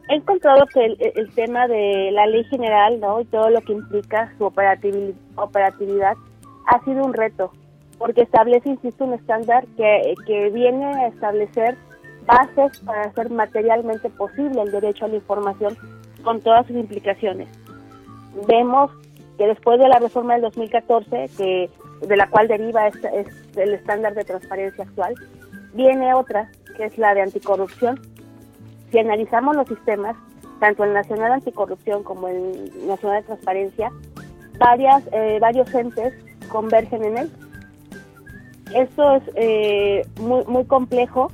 [0.10, 3.22] He encontrado que el, tema de la ley general ¿no?
[3.22, 6.16] y todo lo que implica su operatividad
[6.68, 7.52] ha sido un reto,
[7.98, 11.78] porque establece, insisto, un estándar que, que viene a establecer
[12.26, 15.78] bases para hacer materialmente posible el derecho a la información
[16.24, 17.48] con todas sus implicaciones.
[18.48, 18.92] Vemos
[19.42, 21.68] que después de la reforma del 2014, que
[22.00, 23.26] de la cual deriva este,
[23.56, 25.16] el estándar de transparencia actual,
[25.74, 28.00] viene otra, que es la de anticorrupción.
[28.92, 30.16] Si analizamos los sistemas,
[30.60, 33.92] tanto el Nacional Anticorrupción como el Nacional de Transparencia,
[34.60, 36.14] varias, eh, varios entes
[36.50, 37.32] convergen en él.
[38.76, 41.32] Esto es eh, muy, muy complejo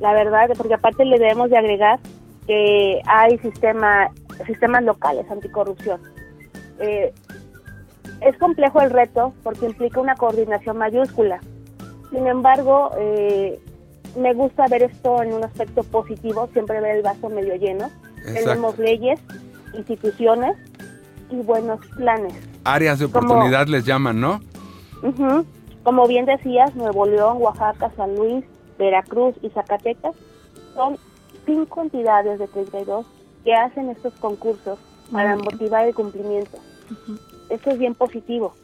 [0.00, 2.00] la verdad, porque aparte le debemos de agregar
[2.48, 4.10] que hay sistema,
[4.44, 6.00] sistemas locales anticorrupción.
[6.80, 7.12] Eh,
[8.20, 11.40] es complejo el reto porque implica una coordinación mayúscula.
[12.10, 13.60] Sin embargo, eh,
[14.16, 17.90] me gusta ver esto en un aspecto positivo, siempre ver el vaso medio lleno.
[18.24, 19.20] Tenemos leyes,
[19.74, 20.56] instituciones
[21.30, 22.32] y buenos planes.
[22.64, 24.40] Áreas de oportunidad les llaman, ¿no?
[25.82, 28.44] Como bien decías, Nuevo León, Oaxaca, San Luis,
[28.78, 30.14] Veracruz y Zacatecas
[30.74, 30.96] son
[31.44, 33.04] cinco entidades de 32
[33.44, 34.78] que hacen estos concursos
[35.12, 36.58] para motivar el cumplimiento.
[37.48, 38.54] Esto es bien positivo,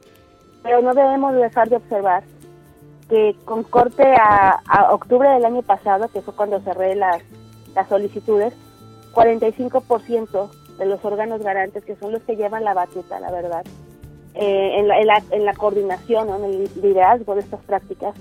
[0.63, 2.23] pero no debemos dejar de observar
[3.09, 7.23] que con corte a, octubre del año pasado, que fue cuando cerré las,
[7.75, 8.55] las solicitudes,
[9.13, 13.65] 45% de los órganos garantes, que son los que llevan la batuta, la verdad,
[14.35, 18.15] eh, en, la, en, la, coordinación, en el liderazgo de estas prácticas,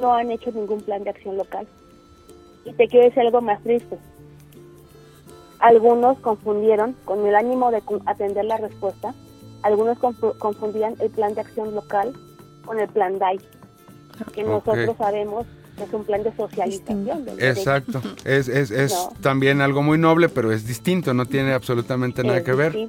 [0.00, 1.66] no han hecho ningún plan de acción local.
[2.64, 3.98] Y te quiero decir algo más triste.
[5.58, 9.14] Algunos confundieron, con el ánimo de atender la respuesta,
[9.62, 9.98] algunos
[10.38, 12.12] confundían el plan de acción local
[12.64, 13.40] con el plan DAI,
[14.32, 15.46] que nosotros sabemos
[15.76, 17.26] que es un plan de socialización.
[17.38, 22.42] Exacto, es, es, es también algo muy noble, pero es distinto, no tiene absolutamente nada
[22.42, 22.88] que ver.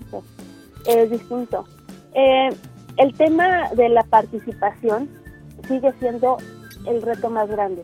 [0.85, 1.65] Es distinto.
[2.13, 2.49] Eh,
[2.97, 5.09] el tema de la participación
[5.67, 6.37] sigue siendo
[6.85, 7.83] el reto más grande.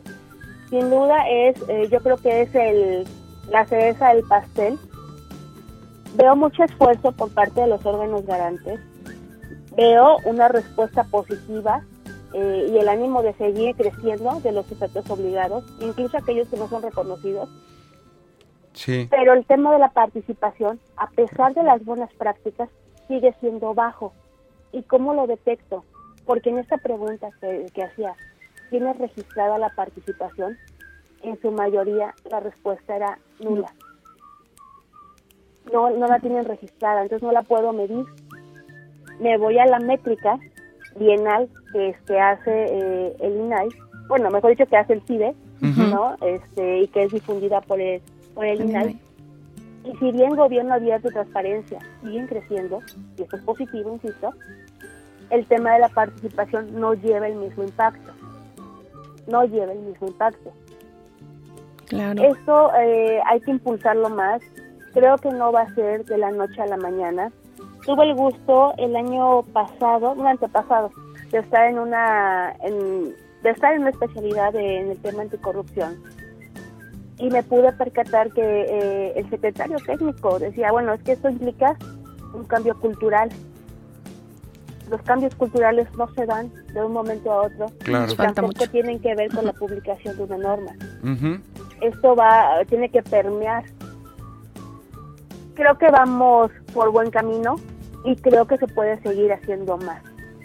[0.68, 3.06] Sin duda es, eh, yo creo que es el,
[3.50, 4.78] la cereza del pastel.
[6.14, 8.80] Veo mucho esfuerzo por parte de los órganos garantes.
[9.76, 11.82] Veo una respuesta positiva
[12.34, 16.68] eh, y el ánimo de seguir creciendo de los sujetos obligados, incluso aquellos que no
[16.68, 17.48] son reconocidos.
[18.72, 19.08] Sí.
[19.10, 22.68] Pero el tema de la participación, a pesar de las buenas prácticas,
[23.08, 24.12] sigue siendo bajo.
[24.72, 25.84] ¿Y cómo lo detecto?
[26.24, 28.14] Porque en esta pregunta que, hacía,
[28.70, 30.56] ¿tienes registrada la participación?
[31.22, 33.72] En su mayoría la respuesta era nula.
[33.78, 33.89] No,
[35.72, 38.04] no la tienen registrada, entonces no la puedo medir.
[39.20, 40.38] Me voy a la métrica
[40.96, 43.68] bienal que este hace eh, el INAI,
[44.08, 46.16] bueno, mejor dicho que hace el CIDE, ¿no?
[46.20, 48.02] Este, y que es difundida por el,
[48.34, 48.98] por el INAI.
[49.84, 52.80] Y si bien gobierno abierto y transparencia siguen creciendo,
[53.16, 54.30] y eso es positivo, insisto,
[55.30, 58.12] el tema de la participación no lleva el mismo impacto.
[59.28, 60.52] No lleva el mismo impacto.
[61.86, 62.22] Claro.
[62.22, 64.42] Esto eh, hay que impulsarlo más.
[64.92, 67.30] Creo que no va a ser de la noche a la mañana.
[67.86, 70.90] Tuve el gusto el año pasado, un antepasado,
[71.30, 75.96] de estar en una, de estar en una especialidad en el tema anticorrupción
[77.20, 81.76] y me pude percatar que eh, el secretario técnico decía, bueno, es que esto implica
[82.32, 83.28] un cambio cultural.
[84.88, 87.66] Los cambios culturales no se dan de un momento a otro.
[87.84, 88.14] Claro.
[88.14, 90.72] Tampoco tienen que ver con la publicación de una norma.
[91.82, 93.64] Esto va, tiene que permear.
[95.60, 97.56] Creo que vamos por buen camino
[98.06, 100.02] y creo que se puede seguir haciendo más.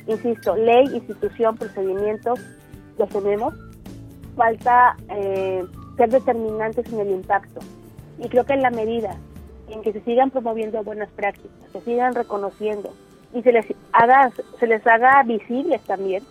[0.08, 2.38] Insisto, ley, institución, procedimientos,
[2.98, 3.54] los tenemos.
[4.36, 5.64] Falta eh,
[5.96, 7.62] ser determinantes en el impacto.
[8.20, 9.16] Y creo que en la medida
[9.70, 12.92] en que se sigan promoviendo buenas prácticas, se sigan reconociendo
[13.34, 16.26] y se les haga, se les haga visibles también,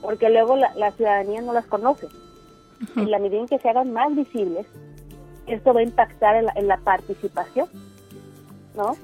[0.00, 2.06] porque luego la, ciudadanía no las conoce.
[2.96, 4.66] En la medida en que se hagan más visibles,
[5.46, 7.68] esto va a impactar en la, participación,
[8.80, 8.96] ¿no?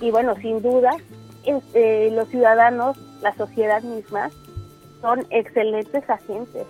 [0.00, 0.96] Y bueno, sin duda,
[1.44, 4.30] este, los ciudadanos, la sociedad misma,
[5.00, 6.66] son excelentes agentes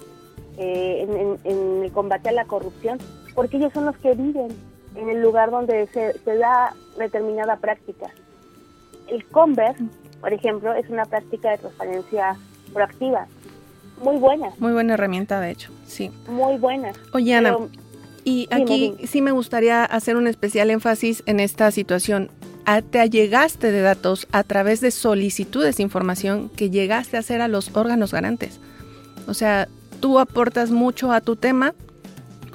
[0.58, 2.98] eh, en, el combate a la corrupción,
[3.34, 4.48] porque ellos son los que viven
[4.94, 8.06] en el lugar donde se, da determinada práctica.
[9.08, 9.74] El Conver,
[10.20, 12.36] por ejemplo, es una práctica de transparencia
[12.72, 13.26] proactiva,
[14.02, 14.50] muy buena.
[14.58, 16.10] Muy buena herramienta, de hecho, sí.
[16.28, 16.92] Muy buena.
[17.12, 17.56] Oye, Ana,
[18.24, 22.30] y aquí sí me gustaría hacer un especial énfasis en esta situación.
[22.90, 27.48] te allegaste de datos a través de solicitudes de información que llegaste a hacer a
[27.48, 28.58] los órganos garantes.
[29.26, 29.68] O sea,
[30.00, 31.74] tú aportas mucho a tu tema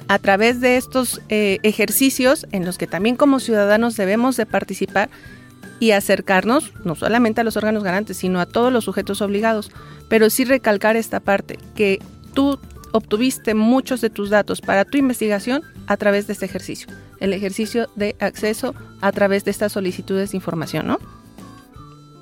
[0.08, 5.08] a través de estos eh, ejercicios en los que también como ciudadanos debemos de participar
[5.78, 9.70] y acercarnos no solamente a los órganos garantes, sino a todos los sujetos obligados,
[10.08, 12.00] pero sí recalcar esta parte, que
[12.34, 12.58] tú
[12.92, 16.88] obtuviste muchos de tus datos para tu investigación a través de este ejercicio,
[17.20, 20.98] el ejercicio de acceso a través de estas solicitudes de información, ¿no?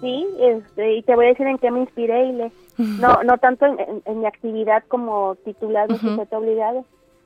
[0.00, 3.38] Sí, este, y te voy a decir en qué me inspiré y le no, no
[3.38, 6.84] tanto en, mi actividad como titular de sujeto obligado.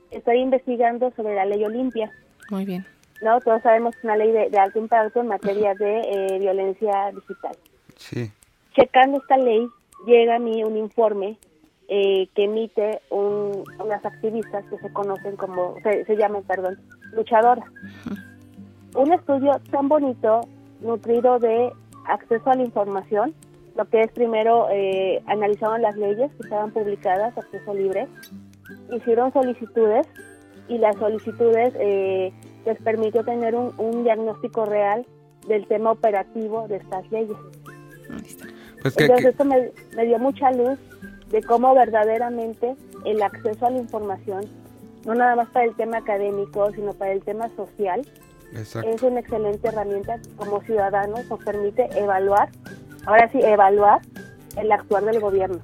[0.09, 2.11] Estoy investigando sobre la ley Olimpia.
[2.49, 2.85] Muy bien.
[3.21, 7.11] No, todos sabemos que es una ley de, alto impacto en materia de eh, violencia
[7.13, 7.55] digital.
[7.95, 8.31] Sí.
[8.75, 9.67] Checando esta ley,
[10.05, 11.37] llega a mí un informe
[11.95, 16.79] eh, que emite unas activistas que se conocen como, se, se llaman, perdón,
[17.11, 17.65] luchadoras.
[18.95, 20.41] Un estudio tan bonito,
[20.81, 21.71] nutrido de
[22.07, 23.35] acceso a la información,
[23.75, 28.07] lo que es primero eh, analizaron las leyes que estaban publicadas, acceso libre,
[28.91, 30.07] hicieron solicitudes
[30.67, 32.33] y las solicitudes eh,
[32.65, 35.05] les permitió tener un, un diagnóstico real
[35.47, 37.37] del tema operativo de estas leyes.
[38.81, 40.79] Pues que, Entonces esto me, me dio mucha luz
[41.33, 42.75] de cómo verdaderamente
[43.05, 44.45] el acceso a la información,
[45.03, 48.07] no nada más para el tema académico, sino para el tema social,
[48.55, 48.87] exacto.
[48.87, 52.49] es una excelente herramienta como ciudadanos nos permite evaluar,
[53.07, 54.01] ahora sí, evaluar
[54.57, 55.59] el actuar del gobierno.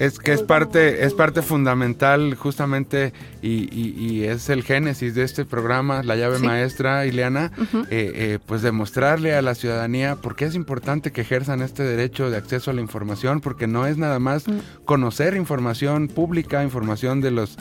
[0.00, 5.22] Es que es parte, es parte fundamental justamente y, y- y es el génesis de
[5.24, 6.46] este programa, la llave Sí.
[6.46, 7.52] maestra, Ileana,
[7.90, 12.30] eh, eh, pues demostrarle a la ciudadanía por qué es importante que ejerzan este derecho
[12.30, 14.52] de acceso a la información, porque no es nada más Mm.
[14.86, 17.58] conocer información pública, información de los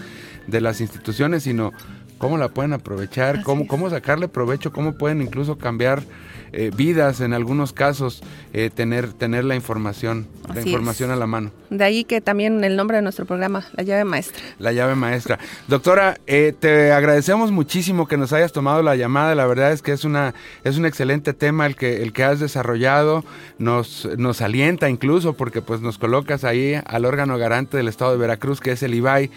[0.48, 1.74] de las instituciones, sino
[2.18, 3.68] cómo la pueden aprovechar, Así cómo, es.
[3.70, 6.04] cómo sacarle provecho, cómo pueden incluso cambiar
[6.52, 8.22] eh, vidas en algunos casos,
[8.54, 11.16] eh, tener, tener la información, la Así información es.
[11.16, 11.52] a la mano.
[11.70, 14.42] De ahí que también el nombre de nuestro programa, La llave maestra.
[14.58, 15.38] La llave maestra.
[15.68, 19.36] Doctora, eh, te agradecemos muchísimo que nos hayas tomado la llamada.
[19.36, 20.34] La verdad es que es una
[20.64, 23.24] es un excelente tema el que el que has desarrollado.
[23.60, 28.18] Nos nos alienta incluso porque pues nos colocas ahí al órgano garante del Estado de
[28.18, 29.30] Veracruz que es el IBAI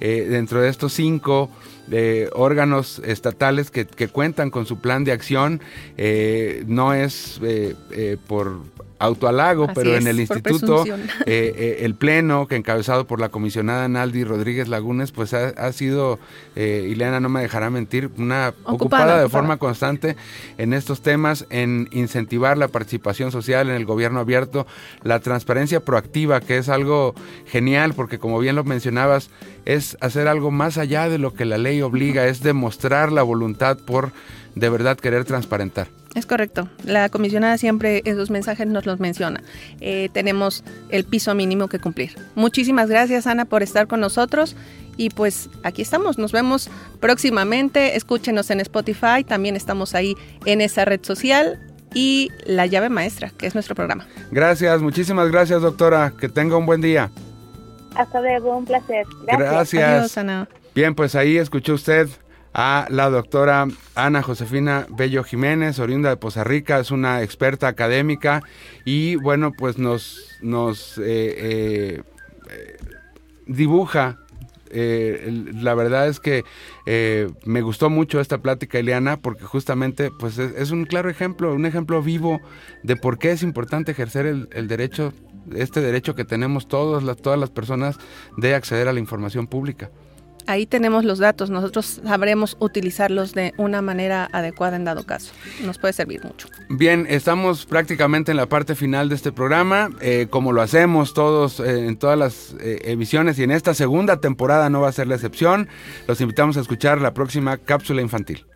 [0.00, 1.50] eh, dentro de estos cinco
[1.90, 5.60] eh, órganos estatales que, que cuentan con su plan de acción.
[5.96, 8.60] Eh, no es eh, eh, por
[8.98, 10.94] autohalago, Así pero en el instituto eh,
[11.26, 16.18] eh, el pleno, que encabezado por la comisionada Naldi Rodríguez Lagunes, pues ha, ha sido,
[16.54, 19.28] eh, Ileana no me dejará mentir, una ocupada, Ocupada, de ocupada.
[19.28, 20.16] forma constante
[20.58, 24.66] en estos temas, en incentivar la participación social en el gobierno abierto,
[25.02, 27.14] la transparencia proactiva, que es algo
[27.46, 29.30] genial, porque como bien lo mencionabas,
[29.64, 33.78] es hacer algo más allá de lo que la ley obliga, es demostrar la voluntad
[33.78, 34.12] por
[34.54, 35.88] de verdad querer transparentar.
[36.16, 36.66] Es correcto.
[36.82, 39.42] La comisionada siempre en sus mensajes nos los menciona.
[39.82, 42.16] Eh, tenemos el piso mínimo que cumplir.
[42.34, 44.56] Muchísimas gracias, Ana, por estar con nosotros.
[44.96, 46.16] Y pues aquí estamos.
[46.16, 47.96] Nos vemos próximamente.
[47.96, 49.24] Escúchenos en Spotify.
[49.28, 51.60] También estamos ahí en esa red social.
[51.92, 54.06] Y La llave maestra, que es nuestro programa.
[54.30, 57.10] Gracias, muchísimas gracias doctora, que tenga un buen día.
[57.94, 59.06] Hasta luego, un placer.
[59.26, 59.50] Gracias.
[59.50, 59.84] Gracias.
[59.84, 60.48] Adiós, Ana.
[60.74, 62.08] Bien, pues ahí escuchó usted
[62.58, 68.42] a la doctora Ana Josefina Bello Jiménez, oriunda de Poza Rica, es una experta académica
[68.86, 72.02] y bueno, pues nos, nos eh,
[72.56, 72.76] eh,
[73.46, 74.16] dibuja.
[74.70, 76.44] eh, la verdad es que
[76.86, 81.52] eh, me gustó mucho esta plática, Eliana, porque justamente pues es, es un claro ejemplo,
[81.54, 82.40] un ejemplo vivo
[82.82, 85.12] de por qué es importante ejercer el, el derecho,
[85.54, 87.98] este derecho que tenemos todos las, todas las personas
[88.38, 89.90] de acceder a la información pública.
[90.46, 91.50] Ahí tenemos los datos.
[91.50, 95.32] Nosotros sabremos utilizarlos de una manera adecuada en dado caso.
[95.64, 96.48] Nos puede servir mucho.
[96.68, 101.60] Bien, estamos prácticamente en la parte final de este programa, eh, como lo hacemos todos
[101.60, 105.08] eh, en todas las eh, emisiones y en esta segunda temporada no va a ser
[105.08, 105.68] la excepción.
[106.06, 108.46] Los invitamos a escuchar la próxima cápsula infantil.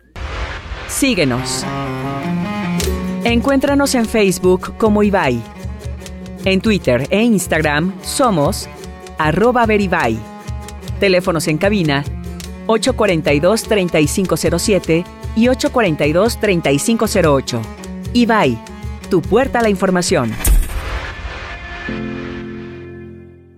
[0.87, 1.65] Síguenos.
[3.23, 5.41] Encuéntranos en Facebook como Ibai.
[6.43, 8.67] En Twitter e Instagram somos
[9.17, 10.30] arroba veribai.
[11.01, 12.05] Teléfonos en cabina
[12.67, 15.03] 842-3507
[15.35, 17.59] y 842-3508.
[18.13, 18.63] Ibai,
[19.09, 20.31] tu puerta a la información.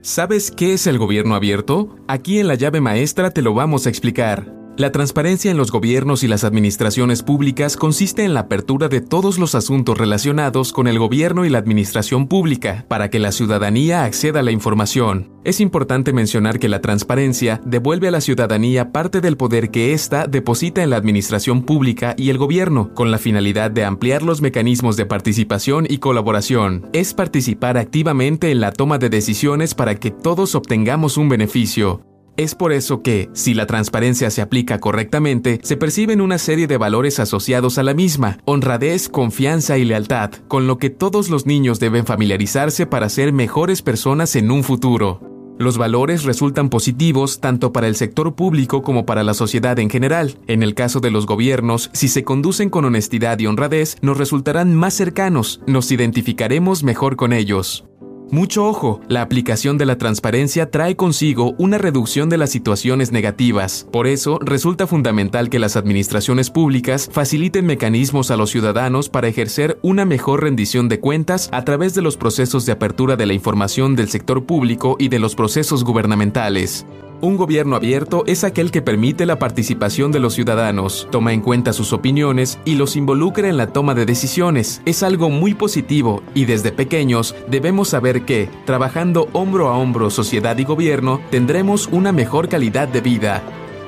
[0.02, 1.98] ¿Sabes qué es el gobierno abierto?
[2.08, 4.63] Aquí en la llave maestra te lo vamos a explicar.
[4.76, 9.38] La transparencia en los gobiernos y las administraciones públicas consiste en la apertura de todos
[9.38, 14.40] los asuntos relacionados con el gobierno y la administración pública para que la ciudadanía acceda
[14.40, 15.32] a la información.
[15.44, 20.26] Es importante mencionar que la transparencia devuelve a la ciudadanía parte del poder que ésta
[20.26, 24.98] deposita en la administración pública y el gobierno, con la finalidad de ampliar los mecanismos
[24.98, 26.90] de participación y colaboración.
[26.94, 32.02] Es participar activamente en la toma de decisiones para que todos obtengamos un beneficio.
[32.36, 36.78] Es por eso que, si la transparencia se aplica correctamente, se perciben una serie de
[36.78, 41.80] valores asociados a la misma, honradez, confianza y lealtad, con lo que todos los niños
[41.80, 45.22] deben familiarizarse para ser mejores personas en un futuro.
[45.60, 50.40] Los valores resultan positivos tanto para el sector público como para la sociedad en general.
[50.48, 54.74] En el caso de los gobiernos, si se conducen con honestidad y honradez, nos resultarán
[54.74, 57.86] más cercanos, nos identificaremos mejor con ellos.
[58.34, 63.86] Mucho ojo, la aplicación de la transparencia trae consigo una reducción de las situaciones negativas.
[63.92, 69.78] Por eso, resulta fundamental que las administraciones públicas faciliten mecanismos a los ciudadanos para ejercer
[69.84, 73.96] una mejor rendición de cuentas a través de los procesos de apertura de la información
[73.96, 76.88] del sector público y de los procesos gubernamentales.
[77.24, 81.72] Un gobierno abierto es aquel que permite la participación de los ciudadanos, toma en cuenta
[81.72, 84.82] sus opiniones y los involucra en la toma de decisiones.
[84.86, 90.58] Es algo muy positivo y desde pequeños debemos saber que, trabajando hombro a hombro sociedad
[90.58, 93.42] y gobierno, tendremos una mejor calidad de vida.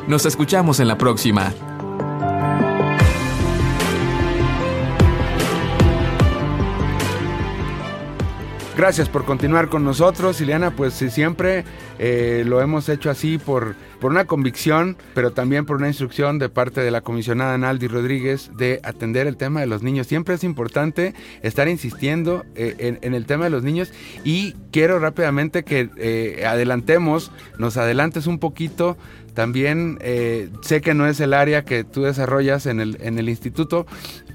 [0.07, 1.53] Nos escuchamos en la próxima.
[8.77, 10.75] Gracias por continuar con nosotros, Ileana.
[10.75, 11.63] Pues siempre
[11.97, 16.49] eh, lo hemos hecho así por, por una convicción, pero también por una instrucción de
[16.49, 20.07] parte de la comisionada Naldi Rodríguez de atender el tema de los niños.
[20.07, 23.93] Siempre es importante estar insistiendo eh, en, el tema de los niños
[24.25, 28.97] y quiero rápidamente que eh, adelantemos, nos adelantes un poquito
[29.33, 29.99] también
[30.61, 33.85] sé que no es el área que tú desarrollas en el, en el instituto,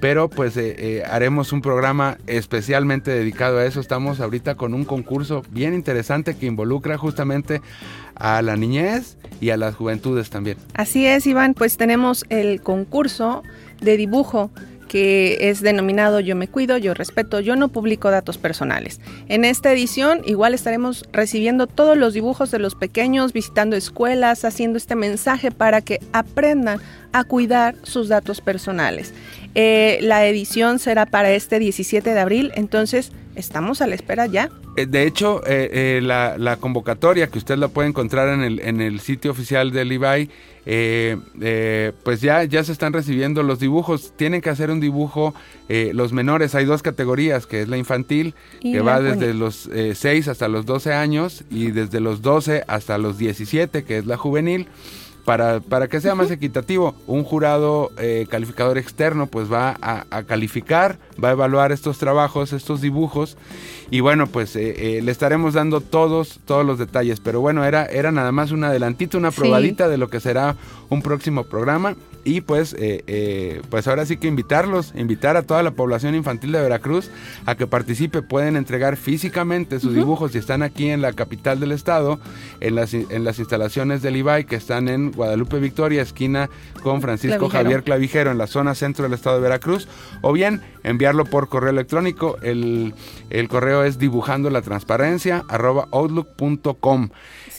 [0.01, 3.81] pero pues eh, eh, haremos un programa especialmente dedicado a eso.
[3.81, 7.61] Estamos ahorita con un concurso bien interesante que involucra justamente
[8.15, 10.57] a la niñez y a las juventudes también.
[10.75, 13.43] Así es, Iván, pues tenemos el concurso
[13.81, 14.51] de dibujo
[14.91, 19.01] que es denominado Yo me cuido, yo respeto, yo no publico datos personales.
[19.29, 24.79] En esta edición igual estaremos recibiendo todos los dibujos de los pequeños, visitando escuelas, haciendo
[24.79, 26.81] este mensaje para que aprendan
[27.13, 29.15] a cuidar sus datos personales.
[29.55, 34.49] Eh, la edición será para este 17 de abril, entonces estamos a la espera ya.
[34.77, 39.01] Eh, de hecho, eh, la, convocatoria que usted la puede encontrar en el, en el
[39.01, 40.31] sitio oficial del IBAI,
[42.05, 44.13] pues ya, ya se están recibiendo los dibujos.
[44.17, 45.35] Tienen que hacer un dibujo,
[45.69, 50.47] los menores, hay dos categorías, que es la infantil, que va desde los 6 hasta
[50.47, 54.69] los 12 años, y desde los 12 hasta los 17, que es la juvenil
[55.31, 60.99] para, para que sea más equitativo, un jurado eh, calificador externo pues va a, calificar,
[61.23, 63.37] va a evaluar estos trabajos, estos dibujos
[63.93, 67.87] y bueno pues eh, eh, le estaremos dando todos, todos los detalles, pero bueno era,
[67.87, 70.57] era nada más un adelantito, una probadita de lo que será
[70.89, 72.77] un próximo programa y pues,
[73.71, 77.11] pues ahora sí que invitarlos, invitar a toda la población infantil de Veracruz
[77.47, 81.73] a que participe, pueden entregar físicamente sus dibujos si están aquí en la capital del
[81.73, 82.21] estado,
[82.61, 86.49] en las, en las instalaciones del IBAI que están en Guadalupe Victoria, esquina
[86.83, 89.87] con Francisco Javier Clavijero en la zona centro del estado de Veracruz,
[90.23, 92.39] o bien enviarlo por correo electrónico.
[92.41, 92.95] El,
[93.51, 97.11] correo es dibujando la transparencia arroba outlook.com.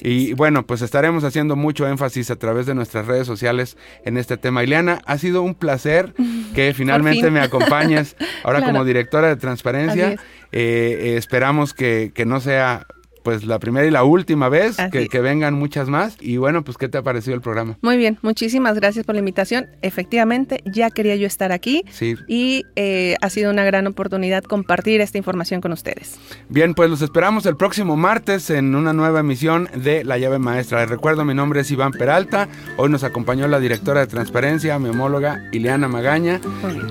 [0.01, 4.37] Y bueno, pues estaremos haciendo mucho énfasis a través de nuestras redes sociales en este
[4.37, 4.63] tema.
[4.63, 6.15] Ileana, ha sido un placer
[6.55, 10.15] que finalmente me acompañes ahora como directora de transparencia.
[10.51, 12.87] Eh, esperamos que, que no sea
[13.23, 16.17] pues la primera y la última vez, que, que, vengan muchas más.
[16.19, 17.77] Y bueno, pues ¿qué te ha parecido el programa?
[17.81, 19.67] Muy bien, muchísimas gracias por la invitación.
[19.81, 22.15] Efectivamente, ya quería yo estar aquí sí.
[22.27, 26.19] y eh, ha sido una gran oportunidad compartir esta información con ustedes.
[26.49, 30.81] Bien, pues los esperamos el próximo martes en una nueva emisión de La llave maestra.
[30.81, 32.47] Les recuerdo, mi nombre es Iván Peralta.
[32.77, 36.39] Hoy nos acompañó la directora de Transparencia, mi homóloga Ileana Magaña,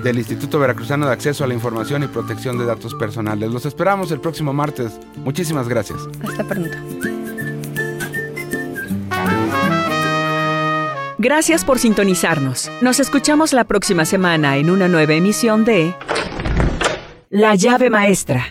[0.03, 3.51] del Instituto Veracruzano de Acceso a la Información y Protección de Datos Personales.
[3.51, 4.99] Los esperamos el próximo martes.
[5.17, 5.99] Muchísimas gracias.
[6.23, 6.77] Hasta pronto.
[11.17, 12.71] Gracias por sintonizarnos.
[12.81, 15.93] Nos escuchamos la próxima semana en una nueva emisión de
[17.29, 18.47] La llave maestra.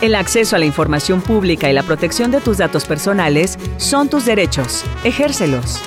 [0.00, 4.24] El acceso a la información pública y la protección de tus datos personales son tus
[4.24, 4.84] derechos.
[5.04, 5.80] Ejércelos.